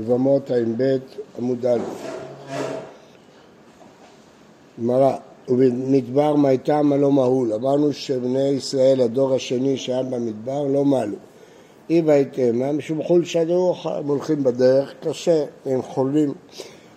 [0.00, 0.96] יבמות ע"ב
[1.38, 1.78] עמוד א'.
[4.80, 5.16] גמרא,
[5.48, 7.52] ובמדבר מייתם הלא מהול.
[7.52, 11.16] אמרנו שבני ישראל, הדור השני שהיה במדבר, לא מעלו.
[11.90, 16.34] אי בהתאמה, משום חול שדרו, הם הולכים בדרך, קשה, הם חולים.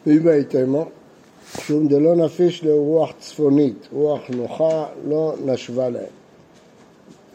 [0.08, 0.84] ואי בהתאמה,
[1.58, 6.23] משום דלא נפיש לרוח צפונית, רוח נוחה לא נשבה להם.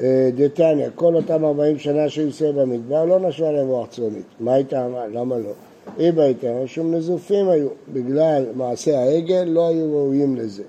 [0.02, 4.25] אה, דתניא, כל אותם ארבעים שנה שהיו ישראל במדבר, לא נשבה להם רוח צפונית.
[4.41, 4.89] מה הייתה?
[5.12, 5.51] למה לא?
[5.98, 7.69] אי בהתאמה, שום נזופים היו.
[7.93, 10.62] בגלל מעשה העגל לא היו ראויים לזה.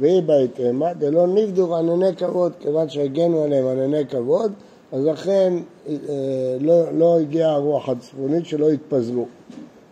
[0.00, 4.52] ואי בהתאמה, דלא נבדו ענני כבוד, כיוון שהגנו עליהם ענני כבוד,
[4.92, 5.52] אז לכן
[5.88, 5.94] אה,
[6.60, 9.26] לא, לא הגיעה הרוח הצפונית שלא התפזרו.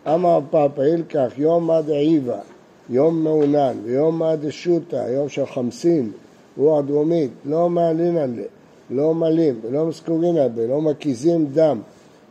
[0.07, 2.39] אמר פאפא אילקח יום עד עיבה,
[2.89, 6.11] יום מעונן ויום עד שוטה, יום של חמסין,
[6.57, 8.45] רוח דרומית, לא מעלין עליה,
[8.89, 11.81] לא מלים ולא מסקורין עליה, לא מקיזים דם.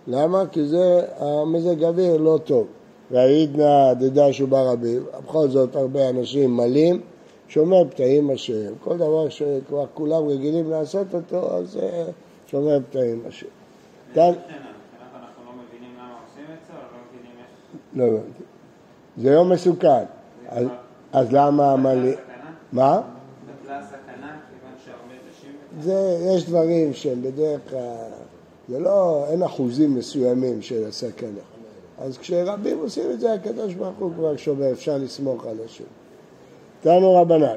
[0.07, 0.45] למה?
[0.53, 2.67] כי זה המזג אוויר לא טוב.
[3.11, 7.01] והעידנא דדשו ברבים, בכל זאת הרבה אנשים מלים,
[7.49, 8.73] שומר פתאים השם.
[8.85, 12.05] כל דבר שכבר כולם רגילים לעשות אותו, אז אה,
[12.47, 13.47] שומר פתאים השם.
[14.15, 14.33] כאן...
[17.95, 18.43] לא הבנתי.
[19.19, 20.05] זה יום מסוכן.
[21.13, 22.11] אז למה המלא...
[22.73, 23.01] מה?
[25.83, 27.81] זה, יש דברים שהם בדרך כלל,
[28.69, 31.41] זה לא, אין אחוזים מסוימים של הסכנה.
[31.99, 35.85] אז כשרבים עושים את זה, הקדוש ברוך הוא כבר שומר, אפשר לסמוך על השם.
[36.81, 37.57] תנו רבנן,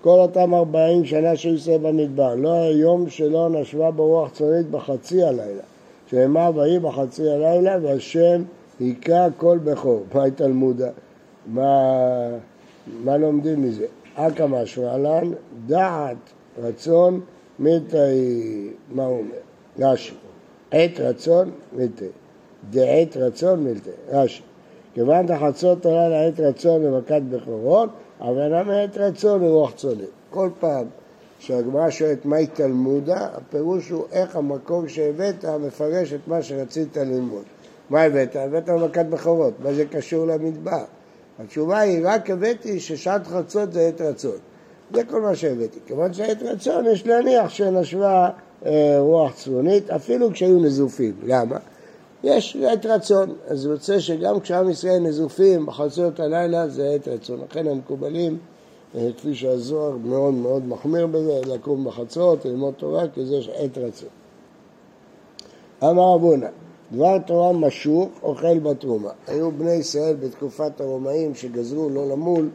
[0.00, 5.62] כל אותם ארבעים שנה של ישראל במדבר, לא יום שלא נשבה ברוח צונית בחצי הלילה,
[6.10, 8.42] שאמר ויהי בחצי הלילה והשם
[8.80, 10.02] היכה כל בכור.
[10.14, 10.90] מה תלמודה?
[11.46, 11.70] מה,
[13.04, 13.86] מה לומדים מזה?
[14.14, 15.30] אכא משהו עלן,
[15.66, 16.16] דעת
[16.62, 17.20] רצון
[17.58, 19.90] מילתאי, מה הוא אומר?
[19.92, 20.14] רש"י,
[20.70, 22.08] עת רצון מילתאי,
[22.70, 24.42] דעת רצון מילתאי, רש"י.
[24.94, 30.08] כיוון דחצות עולה לעת רצון למכת בכורות, אבל למה עת רצון לרוח צונית?
[30.30, 30.86] כל פעם
[31.38, 37.44] שהגמרא שואלת מהי תלמודה, הפירוש הוא איך המקור שהבאת מפרש את מה שרצית ללמוד.
[37.90, 38.36] מה הבאת?
[38.36, 40.84] הבאת מכת בכורות, מה זה קשור למדבר?
[41.38, 44.36] התשובה היא, רק הבאתי ששעת חצות זה עת רצון.
[44.94, 45.78] זה כל מה שהבאתי.
[45.86, 48.30] כיוון שעת רצון יש להניח שנשבה
[48.66, 51.12] אה, רוח צפונית, אפילו כשהיו נזופים.
[51.22, 51.56] למה?
[52.24, 57.40] יש עת רצון, אז רוצה שגם כשעם ישראל נזופים בחצות הלילה זה עת רצון.
[57.40, 58.38] לכן המקובלים,
[58.94, 64.08] אה, כפי שהזוהר מאוד מאוד מחמיר בזה, לקום בחצות, ללמוד תורה, כי זה עת רצון.
[65.82, 66.48] אמר אבונה,
[66.92, 69.10] דבר תורה משוך אוכל בתרומה.
[69.26, 72.48] היו בני ישראל בתקופת הרומאים שגזרו לא למול,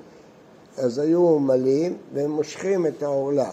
[0.78, 3.52] אז היו מלאים והם מושכים את העורלה.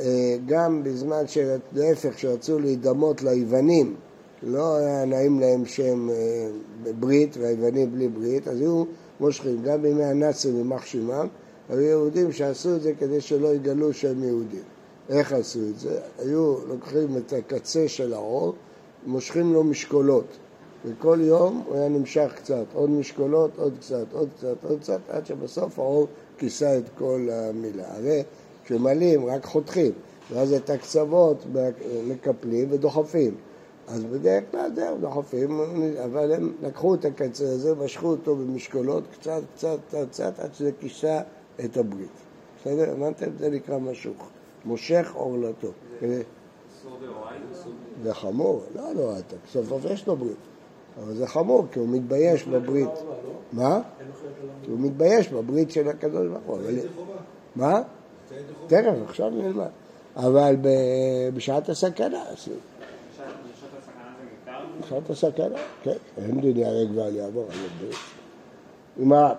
[0.00, 3.94] אה, גם בזמן שלהפך, שרצו להידמות ליוונים,
[4.42, 6.48] לא היה נעים להם שהם אה,
[7.00, 8.84] ברית והיוונים בלי ברית, אז היו
[9.20, 9.62] מושכים.
[9.62, 11.26] גם בימי הנאצים יימח שמם,
[11.68, 14.62] היו יהודים שעשו את זה כדי שלא יגלו שהם יהודים.
[15.08, 16.00] איך עשו את זה?
[16.18, 18.54] היו לוקחים את הקצה של העור
[19.06, 20.26] מושכים לו משקולות,
[20.84, 25.26] וכל יום הוא היה נמשך קצת, עוד משקולות, עוד קצת, עוד קצת, עוד קצת, עד
[25.26, 26.06] שבסוף האור
[26.38, 27.96] כיסה את כל המילה.
[27.96, 28.22] הרי
[28.64, 29.92] כשמלאים רק חותכים,
[30.32, 31.44] ואז את הקצוות
[32.06, 33.34] מקפלים ודוחפים.
[33.88, 35.60] אז בדרך כלל זהו, דוחפים,
[36.04, 40.70] אבל הם לקחו את הקצה הזה, משכו אותו במשקולות, קצת, קצת, קצת, קצת, עד שזה
[40.80, 41.20] כיסה
[41.64, 42.08] את הברית.
[42.60, 42.92] בסדר?
[42.92, 43.26] הבנתם?
[43.38, 44.28] זה נקרא משוך.
[44.64, 45.68] מושך עורלתו.
[48.02, 50.36] זה חמור, לא לא, אתה סוף סוף יש לו ברית,
[51.02, 52.88] אבל זה חמור כי הוא מתבייש בברית.
[53.52, 53.80] מה?
[54.62, 56.58] כי הוא מתבייש בברית של הקדוש ברוך הוא.
[57.56, 57.82] מה?
[58.66, 59.68] תכף, עכשיו נלמד.
[60.16, 60.56] אבל
[61.34, 62.50] בשעת הסכנה עשו.
[64.80, 65.92] בשעת הסכנה, כן.
[66.16, 67.96] אין דיני הרג ועל יעבור על הברית.
[68.96, 69.32] מה?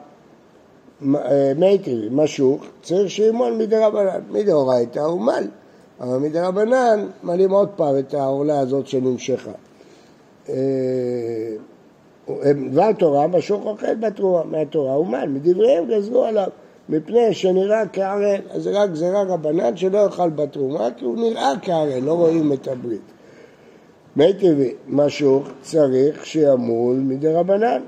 [1.56, 4.22] מי טבעי, משוך, צריך שימון מדרבנן.
[4.30, 5.48] מדאורייתא הוא מל.
[6.00, 9.51] אבל מדרבנן מעלים עוד פעם את העורלה הזאת שנמשכה.
[10.50, 11.56] אה,
[12.72, 16.48] דבר תורה משוך אוכל בתרומה, מהתורה ומן, מדבריהם גזרו עליו,
[16.90, 22.00] מפני שנראה כערל, אז זה רק גזירה רבנן שלא יאכל בתרומה, כי הוא נראה כערל,
[22.04, 23.01] לא רואים את הברית.
[24.16, 27.81] מי טבעי, משוך צריך שימול מדרבנן.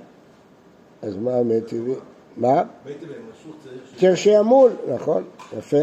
[1.02, 1.94] אז מה מי טבעי?
[2.38, 2.64] מה?
[3.98, 5.24] צריך שימול, נכון,
[5.58, 5.78] יפה.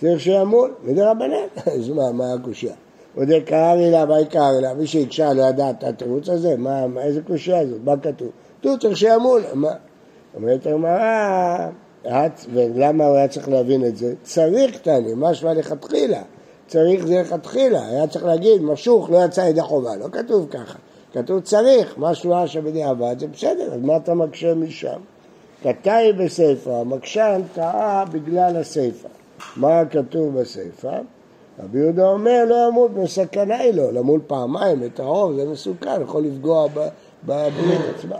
[0.00, 1.46] צריך שימול, מדרבנן.
[1.76, 2.74] אז מה, מה הקושייה?
[3.18, 4.74] עוד יקרא לי לה, מה יקרא לה?
[4.74, 6.56] מי שהקשה לא ידע את התירוץ הזה?
[6.56, 7.80] מה, איזה קושייה הזאת?
[7.84, 8.28] מה כתוב?
[8.80, 9.42] צריך שימול.
[9.54, 9.72] מה?
[10.34, 11.68] אומרת הגמרא,
[12.52, 14.14] ולמה הוא היה צריך להבין את זה?
[14.22, 16.22] צריך תני, משמע לכתחילה.
[16.66, 20.78] צריך זה לכתחילה, היה צריך להגיד, משוך לא יצא ידי חובה, לא כתוב ככה.
[21.12, 25.00] כתוב צריך, מה שלועה שבדיעבד זה בסדר, אז מה אתה מקשה משם?
[25.62, 29.08] כתאי בסיפא, מקשן טעה בגלל הסיפא.
[29.56, 31.00] מה כתוב בסיפא?
[31.62, 36.22] רבי יהודה אומר לא ימות בסכנה היא לו, למול פעמיים את האור זה מסוכן, יכול
[36.22, 36.66] לפגוע
[37.24, 38.16] בברית עצמה.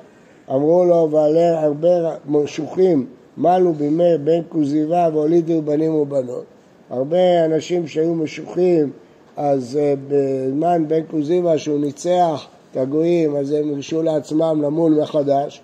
[0.51, 3.07] אמרו לו ועלה הרבה משוחים
[3.37, 6.45] מלו בימי בן כוזיבה והולידו בנים ובנות.
[6.91, 8.91] הרבה אנשים שהיו משוחים
[9.37, 15.61] אז אה, בזמן בן כוזיבה שהוא ניצח את הגויים אז הם הרשו לעצמם למול מחדש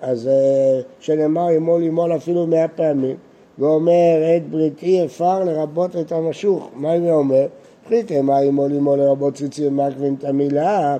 [0.00, 3.16] אז אה, שנאמר ימול ימול אפילו מאה פעמים
[3.60, 6.70] ואומר את בריתי אפר לרבות את המשוך.
[6.74, 7.46] מה זה אומר?
[7.84, 10.96] החליטה מה ימול ימול לרבות ציצים מעכבים את המילה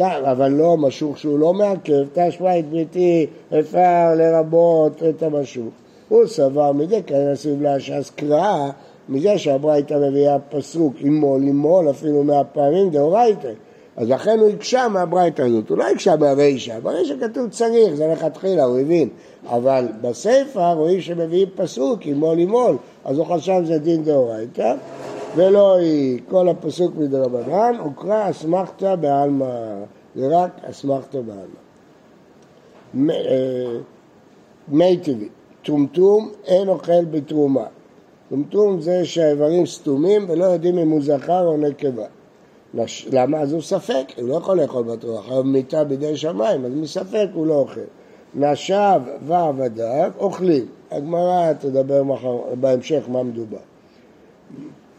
[0.00, 3.26] אבל לא משוך שהוא לא מעכב, תשמע את בריתי
[3.60, 5.72] אפר לרבות את המשוך.
[6.08, 8.70] הוא סבר מזה כאן הסיב להש"ס קרא
[9.08, 13.50] מזה שהברייתא מביאה פסוק ימול ימול אפילו מאה פעמים דאורייתא
[13.96, 18.64] אז לכן הוא הקשה מהברייתא הזאת, הוא לא הקשה מהרישא, ברישא כתוב צריך, זה לכתחילה,
[18.64, 19.08] הוא הבין,
[19.48, 24.74] אבל בסיפא רואים שמביאים פסוק, ימול ימול, אז הוא חשב שזה דין דאורייתא,
[25.36, 29.74] ולא היא, כל הפסוק מדרבנן, הוקרא אסמכתא בעלמא,
[30.16, 31.64] זה רק אסמכתא בעלמא.
[33.12, 33.78] אה,
[34.68, 35.28] מי טבעי,
[35.62, 37.64] טומטום אין אוכל בתרומה.
[38.30, 42.06] טומטום זה שהאיברים סתומים ולא יודעים אם הוא זכר או נקבה.
[42.74, 43.08] נש...
[43.12, 43.40] למה?
[43.40, 47.46] אז הוא ספק, הוא לא יכול לאכול בתורה, חייב מיטה בידי שמיים, אז מספק הוא
[47.46, 47.80] לא אוכל.
[48.34, 50.66] נשב ועבדיו אוכלים.
[50.90, 53.58] הגמרא תדבר מחר, בהמשך מה מדובר.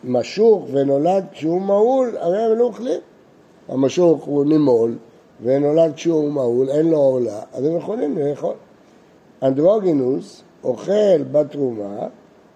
[0.04, 3.00] משוך ונולד כשהוא מהול, הרי הם לא אוכלים.
[3.70, 4.96] המשוך הוא נימול,
[5.44, 8.54] ונולד כשהוא מהול, אין לו עורלה, אז הם יכולים לאכול.
[9.44, 12.08] אנדרוגינוס אוכל בתרומה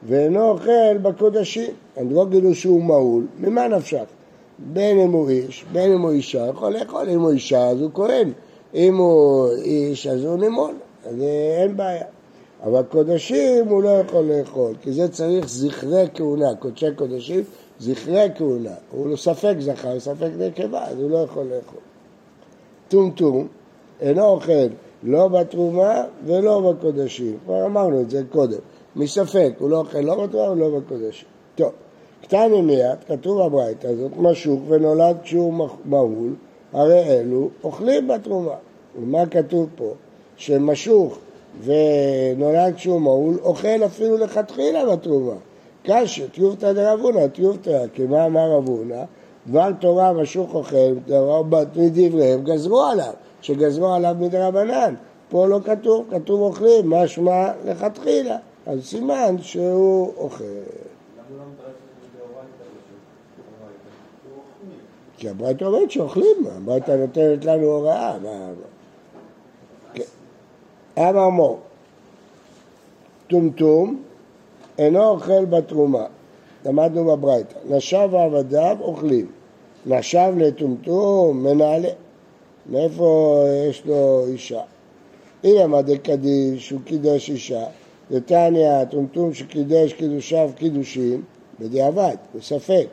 [0.04, 1.72] ואינו אוכל בקודשים.
[1.98, 4.06] אנדרוגינוס שהוא מהול, ממה נפשך?
[4.64, 7.90] בין אם הוא איש, בין אם הוא אישה, יכול לאכול, אם הוא אישה אז הוא
[7.94, 8.32] כהן,
[8.76, 11.16] אם הוא איש אז הוא נימון, אז
[11.60, 12.06] אין בעיה.
[12.64, 17.44] אבל קודשים הוא לא יכול לאכול, כי זה צריך זכרי כהונה, קודשי קודשים,
[17.80, 18.74] זכרי כהונה.
[18.92, 21.80] הוא לא ספק זכר, ספק נקבה, אז הוא לא יכול לאכול.
[22.88, 23.48] טומטום
[24.02, 24.68] אינו אוכל
[25.04, 28.60] לא בתרומה ולא בקודשים, כבר אמרנו את זה קודם.
[28.96, 31.28] מספק, הוא לא אוכל לא בתרומה ולא בקודשים.
[31.56, 31.72] טוב.
[32.22, 36.36] קטני מיד, כתוב בברייתא הזאת, משוק ונולד כשהוא מהול,
[36.74, 38.56] הרי אלו אוכלים בתרומה.
[39.02, 39.94] ומה כתוב פה?
[40.38, 41.18] שמשוך
[41.64, 45.36] ונולד כשהוא מהול, אוכל אפילו לכתחילה בתרומה.
[45.84, 49.04] קשי, טיובתא דרבונה, טיובתא, כי מה אמר רבונה?
[49.48, 50.94] דבר תורה משוך אוכל,
[51.76, 54.96] מדבריהם גזרו עליו, שגזרו עליו מדרבנן.
[55.30, 58.38] פה לא כתוב, כתוב אוכלים, משמע לכתחילה.
[58.66, 60.44] אז סימן שהוא אוכל.
[65.20, 68.18] כי הברייתא אומרת שאוכלים, הברייתא נותנת לנו הוראה.
[69.94, 70.04] כן.
[70.98, 71.60] אמר מור,
[73.28, 74.02] טומטום
[74.78, 76.06] אינו אוכל בתרומה,
[76.66, 79.32] למדנו בברייתא, נשב ועבדיו אוכלים,
[79.86, 81.90] נשב לטומטום מנהלה,
[82.70, 84.62] מאיפה יש לו אישה?
[85.44, 87.66] הנה מה דקדיש, הוא קידש אישה,
[88.12, 91.22] דתניא, טומטום שקידש קידושיו קידושים,
[91.60, 92.88] בדיעבד, בספק.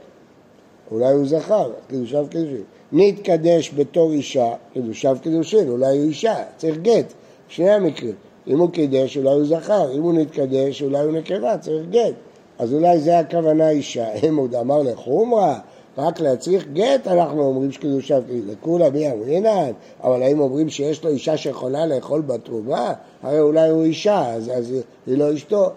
[0.91, 2.63] אולי הוא זכר, קידושיו קידושין.
[2.93, 7.13] נתקדש בתור אישה, קידושיו קידושין, אולי הוא אישה, צריך גט,
[7.49, 8.15] שני המקרים.
[8.47, 12.15] אם הוא קידש, אולי הוא זכר, אם הוא נתקדש, אולי הוא נקבה, צריך גט.
[12.59, 14.07] אז אולי זה הכוונה אישה.
[14.29, 15.59] אם הוא אמר לחומרה,
[15.99, 18.57] רק להצריך גט, אנחנו אומרים שקידושיו קידושין.
[18.61, 19.71] לכולה בי אמרינן,
[20.03, 22.93] אבל האם אומרים שיש לו אישה שיכולה לאכול בתרומה?
[23.23, 24.75] הרי אולי הוא אישה, אז, אז
[25.07, 25.71] היא לא אשתו.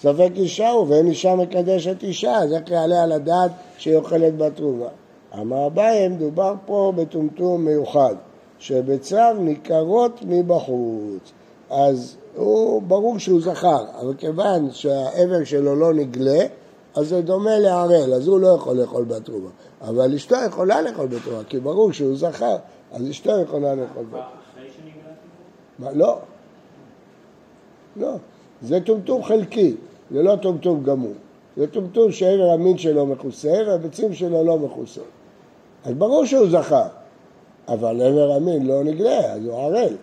[0.00, 4.88] ספק אישה הוא, ואין אישה מקדשת אישה, אז איך יעלה על הדעת שהיא אוכלת בתרומה?
[5.40, 8.14] אמר אביי, מדובר פה בטומטום מיוחד,
[8.58, 11.32] שבצו ניכרות מבחוץ.
[11.70, 16.46] אז הוא, ברור שהוא זכר, אבל כיוון שהאבר שלו לא נגלה,
[16.96, 19.50] אז זה דומה לערל, אז הוא לא יכול לאכול בתרומה.
[19.80, 22.56] אבל אשתו יכולה לאכול בתרומה, כי ברור שהוא זכר,
[22.92, 25.92] אז אשתו יכולה לאכול בתרומה.
[25.92, 26.18] לא.
[27.96, 28.12] לא.
[28.62, 29.74] זה טומטום חלקי,
[30.10, 31.12] זה לא טומטום גמור.
[31.56, 35.04] זה טומטום שעבר המין שלו מכוסה והביצים שלו לא מכוסות.
[35.84, 36.86] אז ברור שהוא זכר,
[37.68, 39.96] אבל עבר המין לא נגלה, אז הוא ערל.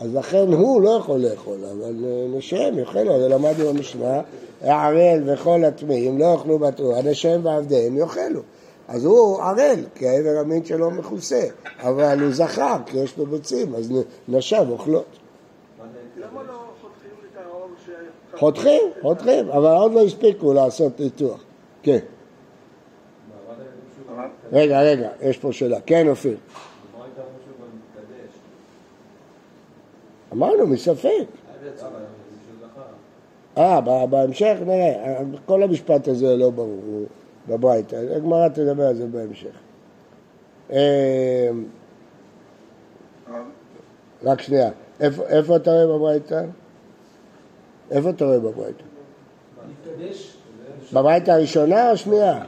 [0.00, 1.94] אז לכן הוא לא יכול לאכול, אבל
[2.36, 4.20] נשיהם יאכלו, זה למדנו במשנה,
[4.60, 8.40] הערל וכל הטמאים לא יאכלו בתורה, נשיהם ועבדיהם יאכלו.
[8.88, 11.42] אז הוא ערל, כי העבר המין שלו מכוסה,
[11.80, 13.92] אבל הוא זכר, כי יש לו ביצים, אז
[14.28, 15.21] נשיו אוכלות.
[18.42, 21.44] חותכים, חותכים, אבל עוד לא הספיקו לעשות ניתוח.
[21.82, 21.98] כן.
[24.52, 25.80] רגע, רגע, יש פה שאלה.
[25.80, 26.36] כן, אופיר.
[30.32, 31.26] אמרנו, מספק.
[33.58, 35.18] אה, בהמשך נראה.
[35.46, 37.04] כל המשפט הזה לא ברור
[37.48, 39.54] בבית, הגמרא תדבר על זה בהמשך.
[40.70, 40.76] אמ,
[44.24, 44.70] רק שנייה.
[45.00, 46.44] איפה אתה רואה בברייתא?
[47.92, 48.84] איפה אתה רואה בברייתא?
[50.92, 52.44] בברייתא הראשונה או שנייה?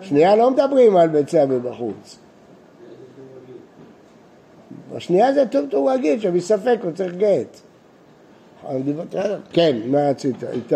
[0.00, 2.18] שנייה לא מדברים על ביצה מבחוץ.
[4.96, 7.60] השנייה זה טומטום רגיל, שמספק הוא צריך גט.
[9.52, 10.44] כן, מה רצית?
[10.44, 10.74] איתי.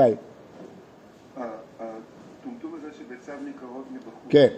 [1.36, 4.12] הטומטום הזה שביצה ניכרות מבחוץ.
[4.28, 4.48] כן.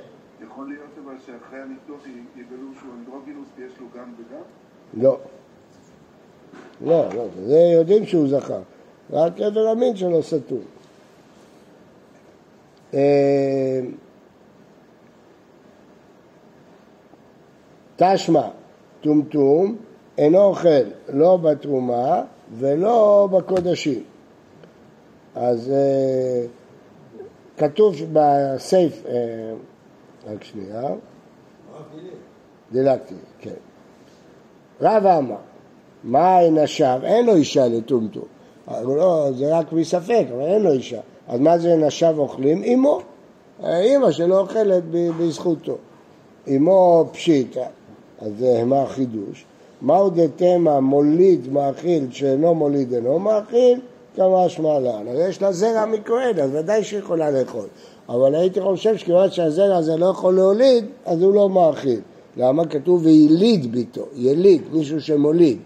[0.43, 4.43] יכול להיות אבל שאחרי הניתוח יגלו שהוא אנדרוגינוס ויש לו גם וגם?
[5.03, 5.19] לא.
[6.85, 8.61] לא, לא, זה יודעים שהוא זכר.
[9.11, 10.63] רק עבר המין שלו סתום.
[12.95, 13.81] אה,
[17.97, 18.49] תשמע,
[19.01, 19.77] טומטום
[20.19, 20.69] אינו אוכל
[21.09, 22.23] לא בתרומה
[22.59, 24.03] ולא בקודשים.
[25.35, 26.47] אז אה,
[27.57, 29.53] כתוב בסייף, אה,
[30.27, 30.83] רק שנייה,
[32.73, 33.51] דילגתי, כן.
[34.81, 35.37] רב אמר,
[36.05, 36.99] מה אין נשב?
[37.03, 38.36] אין לו אישה לטומטום.
[38.69, 41.01] לא, זה רק מספק, אבל אין לו אישה.
[41.29, 42.65] אז מה זה נשב אוכלים?
[42.65, 43.01] אמו.
[43.65, 45.77] אימא שלו אוכלת בזכותו.
[46.49, 47.65] אמו פשיטה,
[48.21, 49.45] אז מה החידוש?
[49.83, 53.81] מהו דתמה מוליד מאכיל שאינו מוליד אינו מאכיל?
[54.17, 55.09] כמה שמע לן.
[55.09, 57.67] הרי יש לה זרע מכהן, אז ודאי שהיא יכולה לאכול.
[58.09, 62.01] אבל הייתי חושב שכיוון שהזרע הזה לא יכול להוליד, אז הוא לא מאכיל.
[62.37, 65.59] למה כתוב ויליד ביתו, יליד, מישהו שמוליד.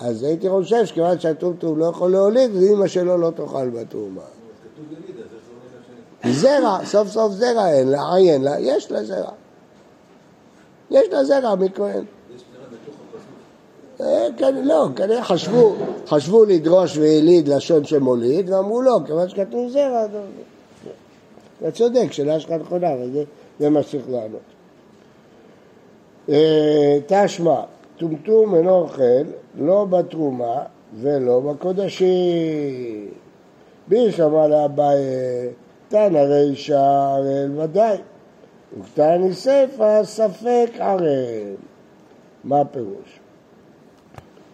[0.00, 4.22] אז הייתי חושב שכיוון שהטומטום לא יכול להוליד, אז אימא שלו לא תאכל בתרומה.
[6.30, 9.30] זרע, סוף סוף זרע אין לה, עיין לה, יש לה זרע.
[10.90, 12.04] יש לה זרע מכהן.
[14.00, 15.74] אה, כן, לא, כנראה חשבו,
[16.06, 20.06] חשבו לדרוש ויליד לשון שמוליד, ואמרו לא, כיוון שכתוב זרע,
[21.62, 23.24] אתה צודק, שאלה שלך נכונה, אבל
[23.60, 24.40] זה מה שצריך לענות.
[26.28, 27.60] אה, תשמע,
[27.96, 29.22] טומטום אינו אוכל
[29.58, 30.62] לא בתרומה
[31.00, 33.08] ולא בקודשים.
[33.88, 35.02] בי שמע לאביי,
[35.88, 37.98] תנא רישא הראל ודאי,
[38.78, 41.54] וקטני סיפא ספק ערל.
[42.44, 43.20] מה הפירוש?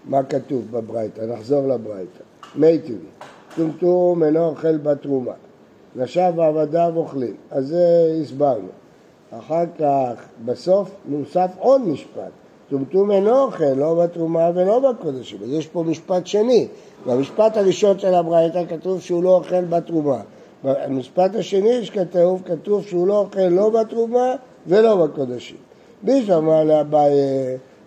[0.05, 1.21] מה כתוב בברייתא?
[1.21, 2.23] נחזור לברייתא.
[2.55, 2.97] מי טבעי,
[3.57, 5.33] טומטום אינו אוכל בתרומה,
[5.97, 8.69] נשב ועבדיו אוכלים, אז זה הסברנו.
[9.31, 12.42] אחר כך, בסוף, נוסף עוד משפט.
[12.73, 15.39] טומטום אינו אוכל, לא בתרומה ולא בקודשים.
[15.43, 16.69] אז יש פה משפט שני.
[17.07, 20.21] במשפט הראשון של הברייתא כתוב שהוא לא אוכל בתרומה.
[20.65, 24.35] במשפט השני שכתוב, כתוב שהוא לא אוכל לא בתרומה
[24.67, 25.57] ולא בקודשים.
[26.03, 27.13] מי שמע לאביי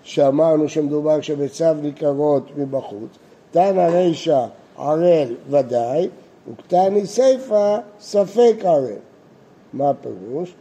[0.04, 3.10] שאמרנו שמדובר כשבצו ניכרות מבחוץ,
[3.51, 4.46] תנא רישא
[4.77, 6.10] ערל ודאי,
[6.51, 8.98] וקטני סיפא ספק ערל.
[9.74, 10.54] מה הפירוש?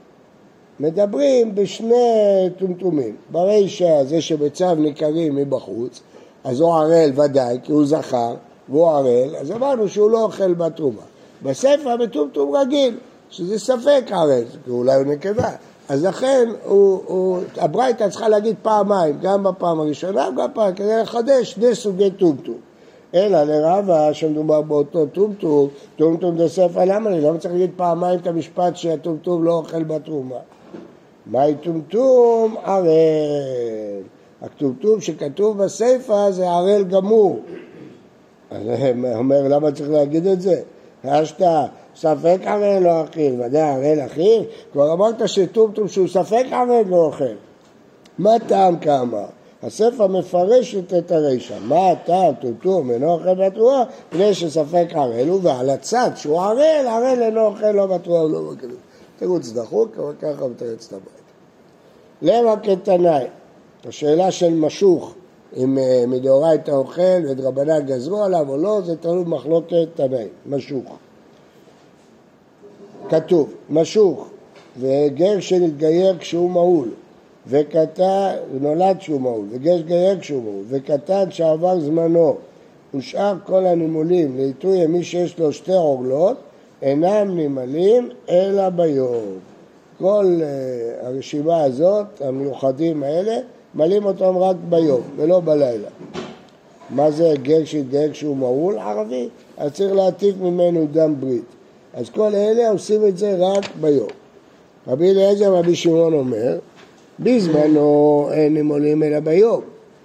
[0.81, 3.17] מדברים בשני טומטומים.
[3.31, 6.01] ברישא זה שבצו ניכרים מבחוץ,
[6.45, 8.35] אז הוא ערל ודאי, כי הוא זכר,
[8.69, 11.03] והוא ערל, אז אמרנו שהוא לא אוכל בתרומה.
[11.43, 12.97] בספר בטומטום רגיל,
[13.31, 15.51] שזה ספק ערל, כי אולי הוא נקבה.
[15.89, 21.53] אז לכן הוא, הוא, הברייתא צריכה להגיד פעמיים, גם בפעם הראשונה וגם פעם, כדי לחדש
[21.53, 22.59] שני סוגי טומטום.
[23.15, 28.27] אלא לרבה שמדובר באותו טומטום, טומטום דה ספר, למה אני לא צריך להגיד פעמיים את
[28.27, 30.37] המשפט שהטומטום לא אוכל בתרומה?
[31.27, 32.57] מהי טומטום?
[32.65, 34.03] ערל.
[34.43, 37.41] הטומטום שכתוב בסיפא זה ערל גמור.
[38.53, 40.61] אני אומר, למה צריך להגיד את זה?
[41.05, 41.67] השתא
[41.97, 44.43] ספק ערל לא אכיל, ודאי ערל אכיל?
[44.73, 47.35] כבר אמרת שטומטום שהוא ספק ערל לא אוכל.
[48.19, 49.25] מה טעם כמה?
[49.63, 51.55] הספר מפרשת את הרישא.
[51.65, 53.85] מה הטעם טומטום אינו אוכל בתרועה?
[54.09, 58.79] מפני שספק ערל הוא, ועל הצד שהוא ערל, ערל אינו אוכל לא בתרועה ולא בקדוש.
[59.19, 61.25] תירוץ דחוק, אבל ככה מתרץ את הבית.
[62.23, 63.25] למה כתנאי?
[63.85, 65.15] השאלה של משוך,
[65.57, 70.97] אם אה, מדאורייתא אוכל ודרבנן גזרו עליו או לא, זה תלוי במחלוקת תנאי, משוך.
[73.09, 74.29] כתוב, משוך,
[74.81, 76.91] וגר שנתגייר כשהוא מעול,
[77.47, 82.37] וקטן, נולד כשהוא מעול, וגר שגייר כשהוא מעול, וקטן שעבר זמנו,
[82.95, 86.37] ושאר כל הנימולים לעיתוי מי שיש לו שתי עורלות,
[86.85, 89.25] אינם נמלים אלא ביום.
[89.99, 93.37] כל uh, הרשימה הזאת, המיוחדים האלה,
[93.75, 95.89] מלאים אותם רק ביום ולא בלילה.
[96.91, 98.79] מה זה גר שהתגייר כשהוא מעול?
[98.79, 99.29] ערבי.
[99.59, 101.45] אז צריך להטיף ממנו דם ברית.
[101.95, 104.09] אז כל אלה עושים את זה רק ביום.
[104.89, 106.59] רבי אליעזר רבי שמעון אומר,
[107.21, 109.61] בזמנו אין הם עולים אלא ביום,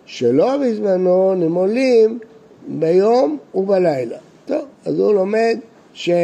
[0.05, 2.19] שלא בזמנו נימולים
[2.67, 4.17] ביום ובלילה.
[4.45, 5.57] טוב, אז הוא לומד
[5.93, 6.21] שאלה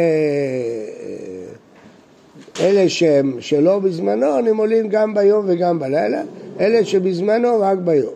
[2.88, 6.22] שהם שלא בזמנו נימולים גם ביום וגם בלילה,
[6.60, 8.14] אלה שבזמנו רק ביום.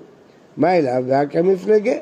[0.56, 1.02] מה אליו?
[1.06, 1.94] והקא מפלגה.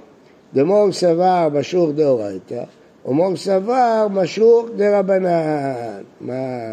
[0.55, 2.63] דמור סבר משוך דאורייתא,
[3.07, 6.03] ומור סבר משוך דרבנן.
[6.21, 6.73] מה,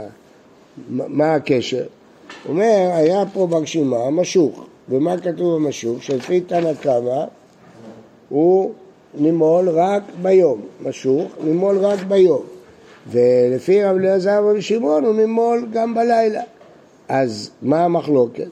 [0.90, 1.86] מה הקשר?
[2.50, 6.04] אומר, היה פה ברשימה משוך, ומה כתוב במשוך?
[6.04, 7.24] שלפי תנא קמא
[8.30, 8.72] הוא
[9.18, 12.42] נימול רק ביום, משוך, נימול רק ביום.
[13.08, 16.42] ולפי רב אליעזר ורבי שמעון הוא נימול גם בלילה.
[17.10, 18.48] אז מה המחלוקת?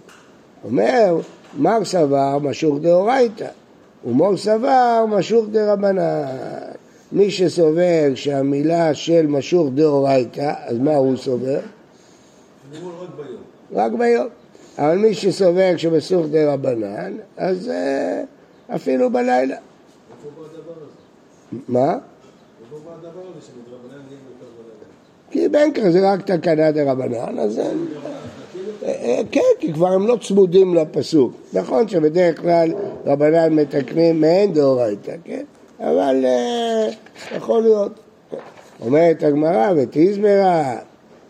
[0.63, 1.19] אומר,
[1.57, 3.48] מר סבר משוך דאורייתא,
[4.05, 6.25] ומור סבר משוך דרבנן.
[7.12, 11.60] מי שסובר שהמילה של משוך דאורייתא, אז מה הוא סובר?
[11.60, 13.41] רק ביום.
[13.72, 14.27] רק ביום.
[14.77, 19.57] אבל מי שסובר שמשוך דרבנן, אז uh, אפילו בלילה.
[21.67, 21.98] מה?
[25.34, 27.86] כי ככה זה רק תקנה דרבנן, אז אין...
[28.86, 31.34] אה, כן, כי כבר הם לא צמודים לפסוק.
[31.54, 32.74] נכון שבדרך כלל
[33.06, 35.44] רבנן מתקנים מעין דאורייתא, כן?
[35.80, 36.88] אבל אה,
[37.38, 37.92] יכול להיות.
[38.86, 40.75] אומרת הגמרא, ותזמרה,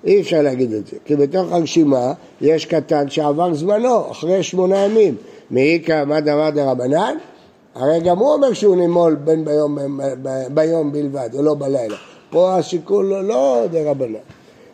[0.03, 5.15] אי אפשר להגיד את זה, כי בתוך הרשימה יש קטן שעבר זמנו, אחרי שמונה ימים.
[5.51, 7.15] מאיכא מה דבר דרבנן?
[7.75, 9.77] הרי גם הוא אומר שהוא נימול בין ביום,
[10.53, 12.12] ביום בלבד, ולא בלילה.
[12.33, 14.19] פה השיקול לא, לא דרבנן,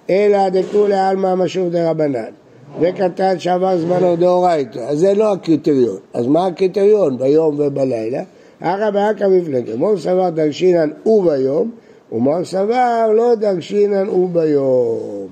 [0.10, 2.32] אלא דכולי עלמא משוב דרבנן.
[2.80, 5.98] וקטן שעבר זמנו דאורייתא, אז זה לא הקריטריון.
[6.14, 8.24] אז מה הקריטריון ביום ובלילה?
[8.60, 11.72] אחא באקא מפלגה, מור סבר דרשינן וביום,
[12.12, 15.28] ומור סבר לא דרשינן וביום.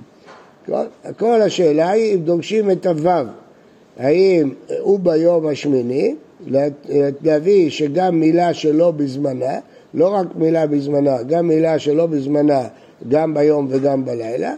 [0.66, 0.84] כל,
[1.18, 3.26] כל השאלה היא אם דורשים את הוו,
[3.98, 6.16] האם הוא ביום השמיני,
[7.24, 9.60] להביא שגם מילה שלא בזמנה,
[9.94, 12.68] לא רק מילה בזמנה, גם מילה שלא בזמנה,
[13.10, 14.54] גם ביום וגם בלילה,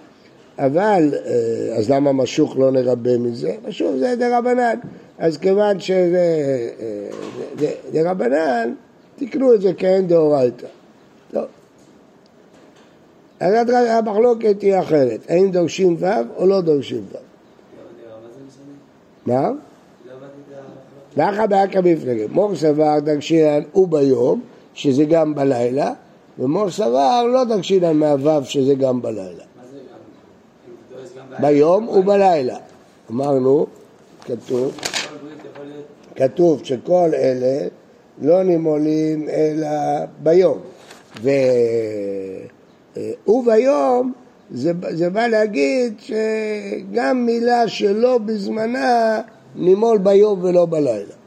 [0.59, 3.55] אבל, אה, אז למה משוך לא נרבה מזה?
[3.67, 4.79] משוך זה דרבנן.
[5.17, 6.39] אז כיוון שזה
[7.61, 8.73] אה, דרבנן,
[9.15, 10.67] תקנו את זה כאין דאורייתא.
[11.31, 11.45] טוב.
[13.39, 16.05] אז המחלוקת היא אחרת, האם דורשים ו'
[16.37, 17.17] או לא דורשים ו'.
[19.25, 19.49] מה?
[21.17, 22.27] ואחא באקא מפלגה.
[22.31, 24.41] מור סבר דרשינן וביום,
[24.73, 25.93] שזה גם בלילה,
[26.39, 29.43] ומור סבר לא דרשינן מהו' שזה גם בלילה.
[31.39, 32.57] ביום ובלילה.
[33.11, 33.67] אמרנו,
[34.25, 34.77] כתוב,
[36.15, 37.67] כתוב שכל אלה
[38.21, 39.69] לא נימולים אלא
[40.23, 40.57] ביום.
[41.21, 41.29] ו...
[43.27, 44.13] וביום
[44.51, 49.21] זה, זה בא להגיד שגם מילה שלא בזמנה
[49.55, 51.18] נימול ביום ולא בלילה.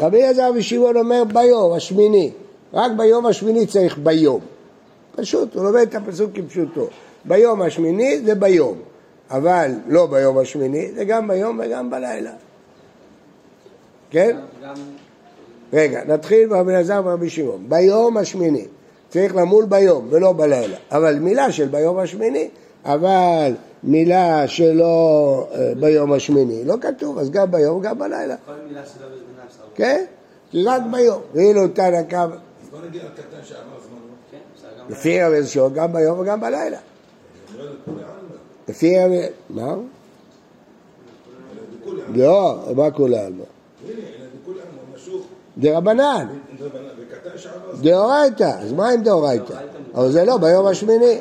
[0.00, 2.30] רבי אליעזר ושמעון אומר ביום השמיני,
[2.72, 4.40] רק ביום השמיני צריך ביום.
[5.16, 6.86] פשוט, הוא לומד את הפסוק כפשוטו.
[7.24, 8.78] ביום השמיני זה ביום,
[9.30, 12.32] אבל לא ביום השמיני, זה גם ביום וגם בלילה.
[14.10, 14.36] כן?
[15.72, 17.64] רגע, נתחיל ברבי אלעזר וברבי שמעון.
[17.68, 18.64] ביום השמיני,
[19.08, 20.76] צריך למול ביום ולא בלילה.
[20.92, 22.48] אבל מילה של ביום השמיני,
[22.84, 28.36] אבל מילה שלא אה, ביום השמיני, לא כתוב, אז גם ביום וגם בלילה.
[28.46, 29.06] כל מילה שלא.
[29.74, 30.04] כן,
[30.54, 31.20] רק ביום.
[31.34, 32.22] ואילו תנא קמא...
[32.22, 34.00] אז בוא נגיד על קטן שעבר זמנו.
[34.30, 34.38] כן,
[34.88, 36.78] לפי רבי שמעון גם ביום וגם בלילה.
[38.68, 38.94] לפי...
[39.50, 39.74] מה?
[42.14, 43.44] לא, מה כולי עלמא?
[45.58, 46.26] דרבנן.
[47.80, 49.54] דאורייתא, אז מה עם דאורייתא?
[49.94, 51.18] אבל זה לא, ביום השמיני.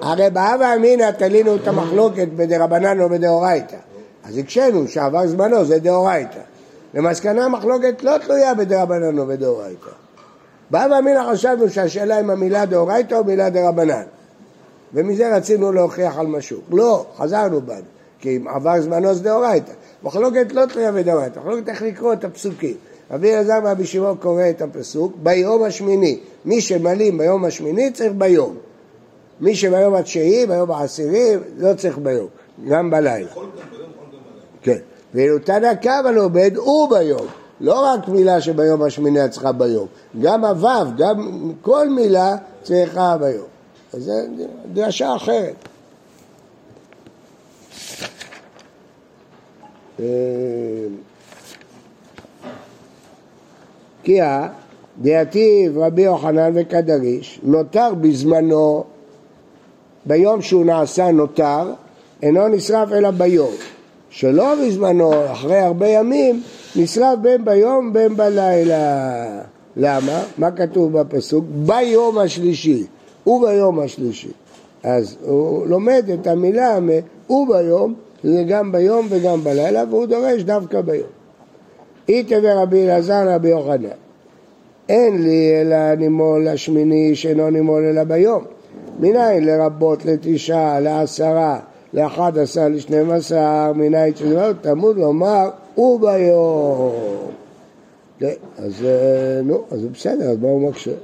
[0.00, 3.76] הרי באבא אמינא תלינו את המחלוקת בדרבנן או בדאורייתא.
[4.24, 6.40] אז הקשינו שעבר זמנו, זה דאורייתא.
[6.94, 9.90] למסקנה המחלוקת לא תלויה בדרבנן או בדאורייתא.
[10.70, 14.02] באבא אמינא חשבנו שהשאלה אם המילה דאורייתא או מילה דרבנן.
[14.94, 16.60] ומזה רצינו להוכיח על משהו.
[16.70, 17.82] לא, חזרנו בנו,
[18.18, 19.72] כי אם עבר זמנו זה דאורייתא.
[20.02, 22.74] מחלוקת לא תלויה בדאורייתא, מחלוקת איך לקרוא את הפסוקים.
[23.10, 26.18] רבי אלעזר ואבי שמעון קורא את הפסוק ביום השמיני.
[26.44, 28.56] מי שמלאים ביום השמיני צריך ביום.
[29.40, 32.28] מי שביום התשיעי, ביום העשירי, לא צריך ביום,
[32.68, 33.30] גם בלילה.
[34.62, 34.78] כן.
[35.14, 37.26] ואילו תנא קמא לומד הוא ביום.
[37.60, 39.86] לא רק מילה שביום השמיני צריכה ביום,
[40.20, 43.46] גם הוו, גם כל מילה צריכה ביום.
[43.92, 44.12] אז זו
[44.72, 45.54] דרשה אחרת.
[54.02, 54.20] כי
[54.98, 58.84] דעתיב רבי יוחנן וקדריש נותר בזמנו,
[60.06, 61.72] ביום שהוא נעשה נותר,
[62.22, 63.52] אינו נשרף אלא ביום.
[64.10, 66.42] שלא בזמנו, אחרי הרבה ימים,
[66.76, 69.42] נשרף בין ביום בין בלילה.
[69.76, 70.22] למה?
[70.38, 71.44] מה כתוב בפסוק?
[71.66, 72.84] ביום השלישי,
[73.26, 74.28] וביום השלישי.
[74.82, 76.78] אז הוא לומד את המילה
[77.30, 77.94] וביום,
[78.24, 81.08] זה גם ביום וגם בלילה, והוא דורש דווקא ביום.
[82.08, 83.88] איתה ורבי אלעזר רבי יוחנן.
[84.88, 88.44] אין לי אלא נימול לשמיני שאינו נימול אלא ביום.
[89.00, 91.60] מניין לרבות לתשעה, לעשרה,
[91.94, 97.30] לאחד עשר, לשנים עשר, מניין שדבר, תמוד לומר וביום.
[98.58, 100.94] אז אה, נו, אז בסדר, אז מה הוא מקשה?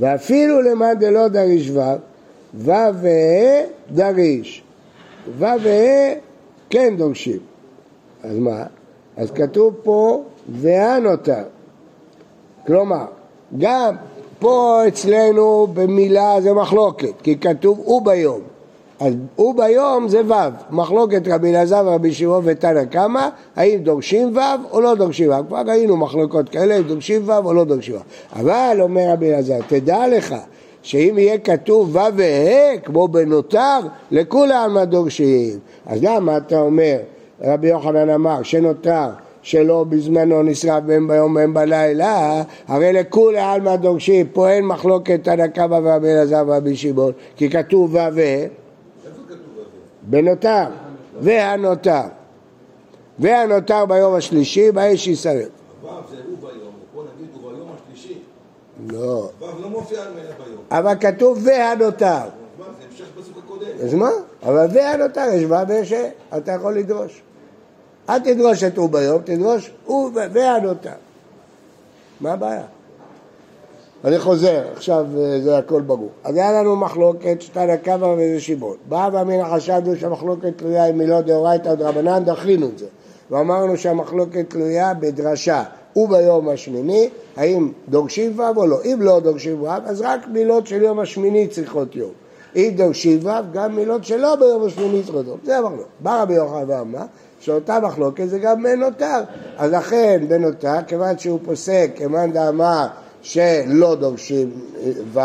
[0.00, 1.80] ואפילו למאן דלא דריש ו',
[2.54, 4.62] ו' וה' דריש.
[5.38, 6.14] ו' וה'
[6.70, 7.38] כן דורשים.
[8.22, 8.64] אז מה?
[9.16, 11.42] אז כתוב פה והנותר.
[12.66, 13.04] כלומר,
[13.58, 13.96] גם
[14.38, 18.40] פה אצלנו במילה זה מחלוקת, כי כתוב הוא ביום.
[19.00, 20.34] אז הוא ביום זה ו',
[20.70, 25.62] מחלוקת רבי אלעזר ורבי שמעון ותנא קמא, האם דורשים ו' או לא דורשים ו', כבר
[25.66, 30.08] ראינו מחלוקות כאלה, אם דורשים ו' או לא דורשים ו', אבל אומר רבי אלעזר, תדע
[30.08, 30.34] לך
[30.82, 33.78] שאם יהיה כתוב ו' וה' כמו בנותר,
[34.10, 35.58] לכולם הדורשים.
[35.86, 36.96] אז למה אתה אומר,
[37.42, 39.06] רבי יוחנן אמר, שנותר
[39.42, 45.46] שלא בזמנו נשרף בין ביום ובין בלילה, הרי לכולי עלמא דורשים, פה אין מחלוקת תנא
[45.46, 48.67] קמא ורבי אלעזר ורבי שמעון, כי כתוב ו'
[50.10, 50.64] בנותר,
[51.20, 52.02] והנותר.
[53.18, 55.48] והנותר ביום השלישי, באש יישרף.
[55.82, 58.18] ו' זה הוא ביום, פה נגיד הוא ביום השלישי.
[58.88, 59.30] לא.
[59.40, 60.62] ו' לא מופיע ביום.
[60.70, 62.28] אבל כתוב והנותר.
[63.82, 64.10] אז מה?
[64.42, 67.22] אבל והנותר יש ו' ויש ה', אתה יכול לדרוש.
[68.08, 70.90] אל תדרוש את הוא ביום, תדרוש הוא והנותר.
[72.20, 72.62] מה הבעיה?
[74.04, 76.08] אני חוזר, עכשיו אה, זה הכל ברור.
[76.24, 78.76] אז היה לנו מחלוקת, שתנא קמא וזה שמעון.
[78.88, 82.86] בא ואמינא חשבנו שהמחלוקת תלויה עם מילות דאורייתא ודרבנן, דחינו את זה.
[83.30, 85.62] ואמרנו שהמחלוקת תלויה בדרשה
[85.96, 88.78] וביום השמיני, האם דורשים ו' או לא.
[88.84, 92.10] אם לא דורשים ו', אז רק מילות של יום השמיני צריכות יום.
[92.56, 95.38] אם דורשים ו', גם מילות שלא ביום השמיני צריכות יום.
[95.44, 95.82] זה אמרנו.
[96.00, 97.04] בא רבי יוחנן ואמר
[97.40, 99.20] שאותה מחלוקת זה גם בנותר.
[99.56, 102.86] אז לכן בנותר, כיוון שהוא פוסק, כמאן דאמר
[103.28, 104.50] שלא דורשים
[105.12, 105.20] ו',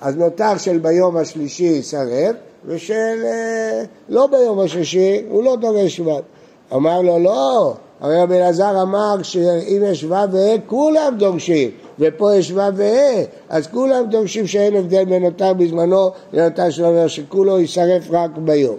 [0.00, 2.34] אז נותר של ביום השלישי יסרב,
[2.66, 6.10] ושל אה, לא ביום השלישי הוא לא דורש ו'.
[6.74, 12.50] אמר לו לא, הרי רבי אלעזר אמר שאם יש ו' וה' כולם דורשים, ופה יש
[12.50, 18.10] ו' וה', אז כולם דורשים שאין הבדל בין נותר בזמנו לנותר שלו, אומר שכולו יישרף
[18.10, 18.76] רק ביום.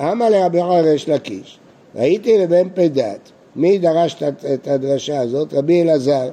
[0.00, 1.58] אמר לרבי חרש לקיש,
[1.94, 4.22] ראיתי לבן פדת, מי דרש
[4.54, 5.54] את הדרשה הזאת?
[5.54, 6.28] רבי אלעזר.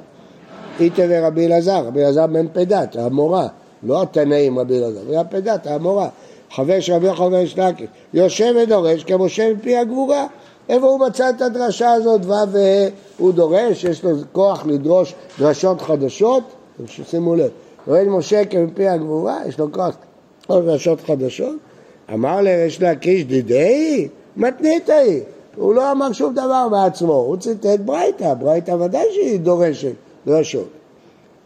[0.80, 3.48] איתה ורבי אלעזר, רבי אלעזר בן פדת, המורה,
[3.82, 6.08] לא התנאים רבי אלעזר, זה הפדת, המורה.
[6.50, 10.26] חבר של רבי יוחנן לקיש, יושב ודורש כמשה מפי הגבורה.
[10.68, 16.42] איפה הוא מצא את הדרשה הזאת, והוא דורש, יש לו כוח לדרוש דרשות חדשות?
[16.86, 17.50] שימו לב,
[17.86, 19.96] רואה משה כמפי הגבורה, יש לו כוח
[20.44, 21.56] לדרוש דרשות חדשות?
[22.14, 25.20] אמר לריש לקיש, דידי, מתנית היא.
[25.56, 30.05] הוא לא אמר שום דבר בעצמו, הוא ציטט ברייתא, ברייתא ודאי שהיא דורשת.
[30.26, 30.68] דרשות.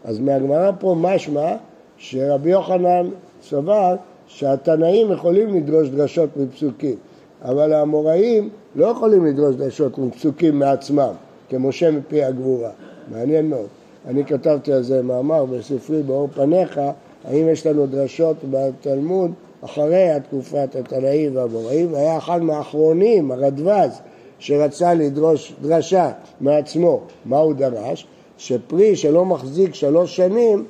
[0.03, 1.55] אז מהגמרא פה משמע
[1.97, 3.09] שרבי יוחנן
[3.43, 3.95] סבר
[4.27, 6.95] שהתנאים יכולים לדרוש דרשות מפסוקים,
[7.41, 11.13] אבל האמוראים לא יכולים לדרוש דרשות מפסוקים מעצמם,
[11.49, 12.69] כמשה מפי הגבורה.
[13.11, 13.67] מעניין מאוד.
[14.07, 16.79] אני כתבתי על זה מאמר בספרי באור פניך,
[17.25, 24.01] האם יש לנו דרשות בתלמוד אחרי התקופת התנאים והאמוראים, והיה אחד מהאחרונים, הרדווז,
[24.39, 27.01] שרצה לדרוש דרשה מעצמו.
[27.25, 28.07] מה הוא דרש?
[28.41, 30.65] שפרי שלא מחזיק שלוש שנים,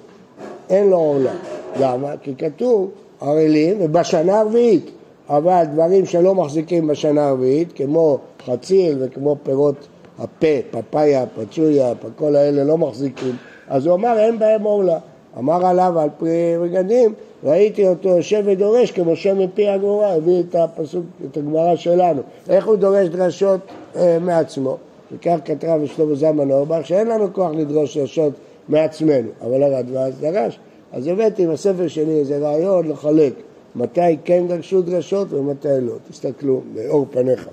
[0.70, 1.32] אין לו עורלה.
[1.80, 2.18] למה?
[2.24, 2.90] כי כתוב
[3.22, 4.92] ערלים ובשנה הרביעית.
[5.30, 9.88] אבל דברים שלא מחזיקים בשנה הרביעית, כמו חציל וכמו פירות
[10.20, 13.36] הפה, פפאיה, פצויה, כל האלה לא מחזיקים,
[13.68, 14.98] אז הוא אמר אין בהם עורלה.
[15.38, 20.56] אמר עליו על פרי רגדים, ראיתי אותו יושב ודורש כמו שם מפי הגבורה, הביא את
[20.56, 22.22] הפסוק, את הגמרא שלנו.
[22.50, 23.60] איך הוא דורש דרשות
[23.96, 24.78] אה, מעצמו?
[25.12, 28.34] וכך כתב שלמה זלמן אורבך, שאין לנו כוח לדרוש דרשות
[28.70, 30.60] מעצמנו, אבל הרדווז דרש.
[30.92, 33.34] אז הבאתי בספר שלי איזה רעיון לחלק
[33.76, 35.94] מתי כן דרשו דרשות ומתי לא.
[36.10, 37.50] תסתכלו באור פניך.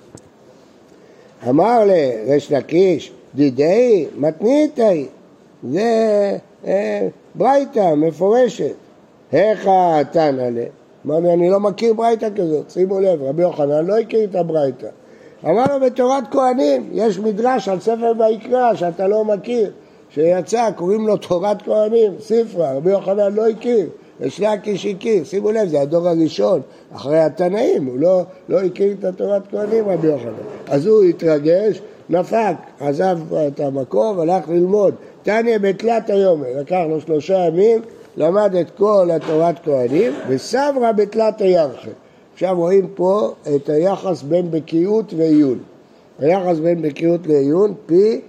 [1.48, 5.06] אמר לריש לקיש, דידי מתניתאי,
[5.70, 8.74] זה אה, ברייתא מפורשת.
[9.32, 10.64] היכא תנא לה?
[11.06, 14.88] אמרנו, אני לא מכיר ברייתא כזאת, שימו לב, רבי יוחנן לא הכיר את הברייתא.
[15.44, 19.70] אמר לו בתורת כהנים, יש מדרש על ספר ויקרא שאתה לא מכיר,
[20.10, 23.88] שיצא, קוראים לו תורת כהנים, ספרה, רבי יוחנן לא הכיר.
[24.20, 26.60] יש לקיש הכיר, שימו לב, זה הדור הראשון,
[26.94, 30.32] אחרי התנאים, הוא לא, לא הכיר את התורת כהנים רבי יוחנן.
[30.68, 34.94] אז הוא התרגש, נפק, עזב את המקום, הלך ללמוד.
[35.22, 37.80] תניא בתלת היומר, לקח לו שלושה ימים,
[38.16, 41.90] למד את כל התורת כהנים, וסברה בתלת הירחי.
[42.38, 45.58] עכשיו רואים פה את היחס בין בקיאות ועיון.
[46.18, 48.20] היחס בין בקיאות לעיון, פי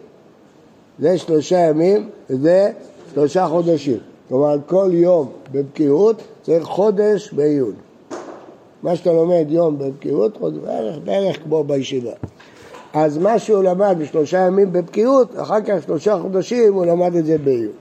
[0.99, 2.71] זה שלושה ימים, זה
[3.13, 3.97] שלושה חודשים.
[4.29, 7.73] כלומר, כל יום בבקיאות צריך חודש בעיון.
[8.83, 12.13] מה שאתה לומד יום בבקיאות, בערך, בערך כמו בישיבה.
[12.93, 17.37] אז מה שהוא למד בשלושה ימים בבקיאות, אחר כך שלושה חודשים הוא למד את זה
[17.37, 17.73] בעיון.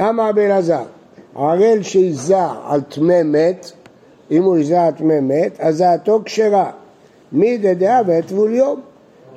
[0.00, 0.84] אמר רבי אלעזר,
[1.36, 3.72] ערל שיזה על טמא מת,
[4.30, 6.70] אם הוא על טמא מת, אז דעתו כשרה.
[7.32, 8.80] מי דדעה וטבול יום.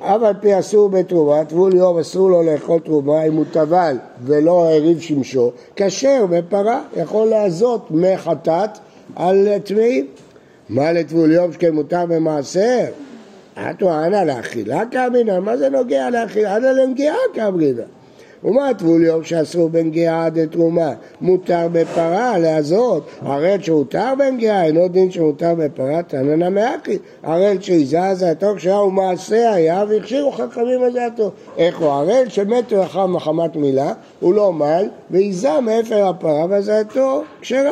[0.00, 4.68] אף על פי אסור בתרומה, טבול יום אסור לו לאכול תרומה אם הוא טבל ולא
[4.68, 8.70] הריב שמשו, כשר בפרה, יכול לעזות מי חטאת
[9.16, 10.06] על טמאים.
[10.68, 12.84] מה לטבול יום שכן מותר במעשר?
[13.70, 16.56] אתו אנא לאכילה כאמינא, מה זה נוגע לאכילה?
[16.56, 17.82] אנא לנגיעה כאמינא.
[18.44, 20.92] ומה טבול יום שאסור בנגיעה דתרומה?
[21.20, 26.98] מותר בפרה להזות, ערל שהותר בנגיעה, אינו דין שמותר בפרה, תננה מאקי.
[27.22, 31.30] ערל שהיזה זעתו כשהיה ומעשה היה והכשירו חכמים על זעתו.
[31.56, 37.70] איך הוא ערל שמתו אחר מחמת מילה, הוא לא מל, והיזה מאפר הפרה וזעתו כשרה.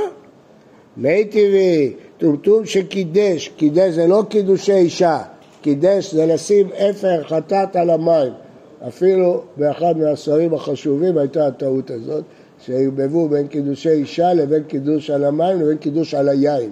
[0.96, 5.18] מי טבעי, טומטום שקידש, קידש זה לא קידושי אישה,
[5.62, 8.45] קידש זה לשים אפר חטאת על המים.
[8.88, 12.25] אפילו באחד מהספרים החשובים הייתה הטעות הזאת,
[12.66, 16.70] שערבבו בין קידושי אישה לבין קידוש על המים לבין קידוש על היין.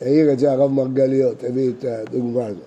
[0.00, 2.62] העיר את זה הרב מרגליות, הביא את הדוגמה הזאת.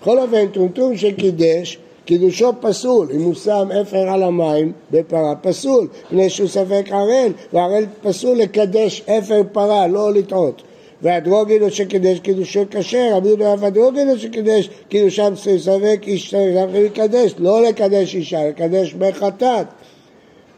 [0.00, 6.30] בכל אופן, טומטום שקידש, קידושו פסול, אם הוא שם אפר על המים בפרה, פסול, מפני
[6.30, 10.62] שהוא ספק ערל, וערל פסול לקדש אפר פרה, לא לטעות.
[11.02, 17.62] והדרוגין שקידש קידושו כשר, רבי יהודה אף הדרוגין שקידש קידושם ספק איש צריך לקדש, לא
[17.62, 19.66] לקדש אישה, לקדש בחטאת.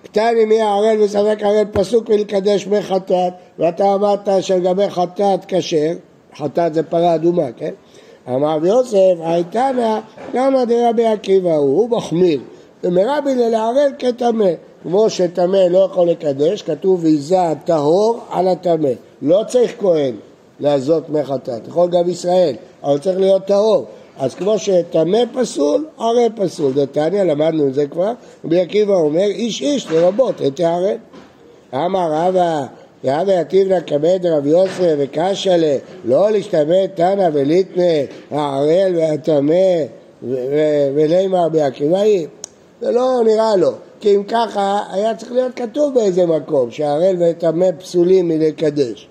[0.05, 5.93] קטני מי הערל וספק ערל פסוק מלקדש בחטאת, ואתה אמרת שלגבי חטאת כשר,
[6.37, 7.73] חטאת זה פרה אדומה, כן?
[8.29, 9.99] אמר יוסף, הייתנא
[10.35, 12.41] למה דרבי עקיבא הוא, הוא מחמיר,
[12.85, 14.51] ומרבי לערל כטמא,
[14.83, 18.91] כמו שטמא לא יכול לקדש, כתוב ויזה טהור על הטמא,
[19.23, 20.15] לא צריך כהן,
[20.61, 21.69] להזות מי חטאת.
[21.69, 23.85] יכול גם ישראל, אבל צריך להיות טהור.
[24.19, 26.73] אז כמו שטמא פסול, ערב פסול.
[26.73, 28.13] דתניא, למדנו את זה כבר,
[28.45, 30.97] רבי עקיבא אומר, איש איש לרבות את הערב.
[31.75, 32.67] אמר רבא,
[33.05, 35.65] רבא יתיבנה כבד רב יוסף וקשה ל...
[36.05, 37.83] לא להשתמט תנא וליטנה,
[38.31, 39.85] הערל והטמא
[40.95, 42.03] ולימה רבי עקיבא
[42.81, 43.71] זה לא נראה לו.
[44.01, 49.09] כי אם ככה, היה צריך להיות כתוב באיזה מקום, שהערל והטמא פסולים מלקדש.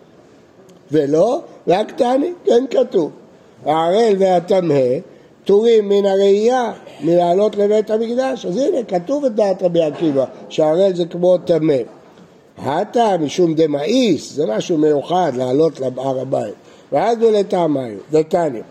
[0.94, 3.12] ולא, רק תעני, כן כתוב.
[3.66, 4.80] הערל והטמא
[5.44, 8.46] פטורים מן הראייה מלעלות לבית המקדש.
[8.46, 11.78] אז הנה, כתוב את דעת רבי עקיבא, שהערל זה כמו טמא.
[12.58, 16.54] הטה משום דמאיס, זה משהו מיוחד לעלות להר הבית.
[16.92, 18.62] ואז הוא לטעמיים, דתניא.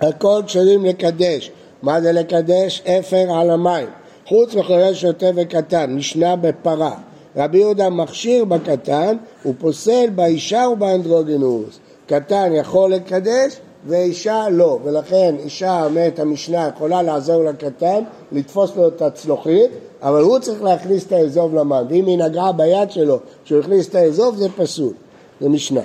[0.00, 1.50] הכל כשרים לקדש.
[1.82, 2.82] מה זה לקדש?
[2.86, 3.88] אפר על המים.
[4.26, 6.94] חוץ מחולל שוטה וקטן, משנה בפרה.
[7.36, 11.78] רבי יהודה מכשיר בקטן, הוא פוסל באישה ובאנדרוגינוס.
[12.06, 19.02] קטן יכול לקדש ואישה לא, ולכן אישה, אומרת המשנה, יכולה לעזור לקטן, לתפוס לו את
[19.02, 19.70] הצלוחית,
[20.02, 23.94] אבל הוא צריך להכניס את האזוב למים, ואם היא נגעה ביד שלו, כשהוא הכניס את
[23.94, 24.92] האזוב זה פסול,
[25.40, 25.80] זה משנה.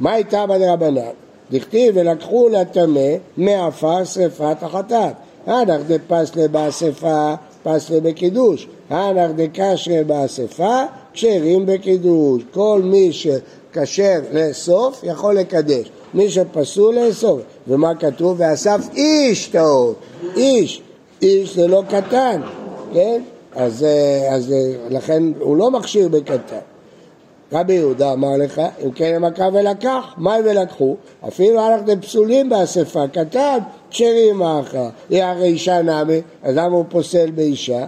[0.00, 1.10] מה הייתה בדרבנן?
[1.50, 5.12] דכתיב ולקחו לטמא מעפר שרפת החטאת.
[5.48, 7.34] אנך דפסלה באספה
[7.66, 8.68] פסלה בקידוש.
[8.90, 12.42] הנח דקשרי באספה, כשרים בקידוש.
[12.54, 15.90] כל מי שכשר לאסוף יכול לקדש.
[16.14, 17.40] מי שפסול לאסוף.
[17.68, 18.36] ומה כתוב?
[18.38, 19.94] ואסף איש טהור.
[20.36, 20.82] איש.
[21.22, 22.40] איש זה לא קטן,
[22.92, 23.22] כן?
[23.54, 26.56] אז, אה, אז אה, לכן הוא לא מכשיר בקטן.
[27.52, 30.96] רבי יהודה אמר לך, אם כן הם עקב ולקח, מה הם ולקחו?
[31.28, 33.58] אפילו הלכתם פסולים באספה, קטן,
[33.90, 34.42] כשרים.
[35.10, 37.86] היא הרי אישה נמי, אז למה הוא פוסל באישה?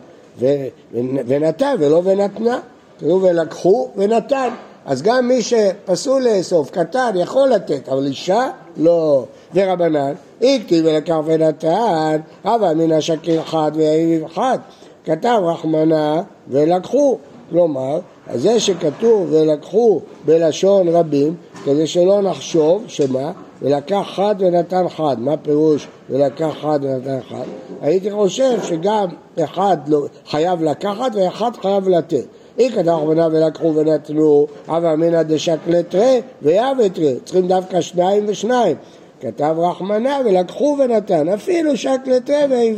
[1.27, 2.59] ונתן ולא ונתנה.
[2.99, 4.49] כתוב ולקחו ונתן.
[4.87, 9.25] אז גם מי שפסול לאסוף, קטן, יכול לתת, אבל אישה, לא.
[9.55, 14.59] ורבנן, הכתיב ולקח ונתן, אבל מן השקיר חד ויעיב חד.
[15.05, 17.19] כתב רחמנה ולקחו.
[17.51, 25.17] כלומר, אז זה שכתוב ולקחו בלשון רבים, כדי שלא נחשוב שמה, ולקח חד ונתן חד,
[25.19, 27.45] מה פירוש ולקח חד ונתן חד?
[27.83, 29.07] הייתי חושב שגם
[29.45, 32.25] אחד לא, חייב לקחת ואחד חייב לתת.
[32.59, 38.77] אי כתב רבנה ולקחו ונתנו, הווה אמינא דשקלי תרי ויהווה תרי, צריכים דווקא שניים ושניים.
[39.21, 42.75] כתב רחמנה ולקחו ונתן, אפילו שקלי תרי.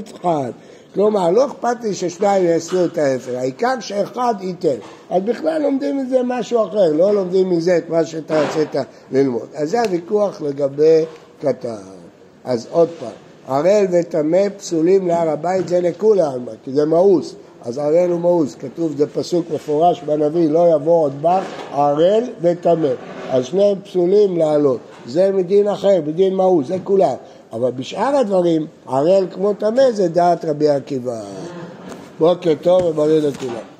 [0.94, 4.76] כלומר, לא אכפת לי ששניים יעשו את ההפר, העיקר שאחד ייתן.
[5.10, 8.74] אז בכלל לומדים מזה משהו אחר, לא לומדים מזה את מה שאתה רצית
[9.12, 9.48] ללמוד.
[9.54, 11.04] אז זה הוויכוח לגבי
[11.40, 11.76] קטר.
[12.44, 13.10] אז עוד פעם,
[13.48, 17.34] ערל וטמא פסולים להר הבית זה לכולי עלמא, כי זה מאוס.
[17.62, 22.88] אז ערל הוא מאוס, כתוב, זה פסוק מפורש בנביא, לא יבוא עוד בך ערל וטמא.
[23.30, 24.78] אז שניהם פסולים לעלות.
[25.06, 27.14] זה מדין אחר, מדין מאוס, זה כולם.
[27.52, 31.20] אבל בשאר הדברים, ערל כמו טמא זה דעת רבי עקיבא.
[32.18, 33.79] בוקר טוב ובריא לכולם.